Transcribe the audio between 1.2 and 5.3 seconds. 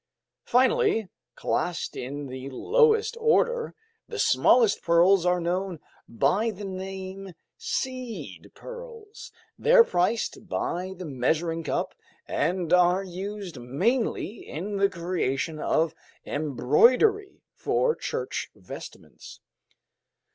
classed in the lowest order, the smallest pearls